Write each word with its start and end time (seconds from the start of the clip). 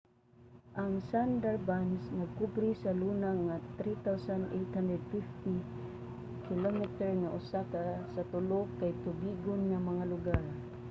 ang 0.81 0.93
sundarbans 1.09 2.01
nagkobre 2.19 2.69
sa 2.83 2.91
luna 3.01 3.29
nga 3.45 3.55
3,850 3.77 5.61
km² 6.45 6.81
nga 7.21 7.29
usa 7.39 7.61
sa 8.13 8.21
tulo 8.31 8.59
kay 8.79 8.91
tubigon 9.03 9.61
nga 9.69 9.79
mga 9.89 10.03
lugar 10.13 10.41